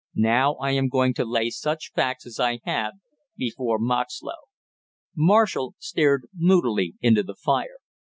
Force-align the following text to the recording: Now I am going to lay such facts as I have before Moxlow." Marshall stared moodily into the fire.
Now 0.15 0.55
I 0.55 0.71
am 0.71 0.89
going 0.89 1.13
to 1.13 1.25
lay 1.25 1.51
such 1.51 1.91
facts 1.93 2.25
as 2.25 2.39
I 2.39 2.61
have 2.63 2.93
before 3.37 3.77
Moxlow." 3.77 4.47
Marshall 5.15 5.75
stared 5.77 6.27
moodily 6.35 6.95
into 7.03 7.21
the 7.21 7.35
fire. 7.35 7.77